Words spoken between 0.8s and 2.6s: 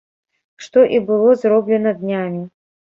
і было зроблена днямі.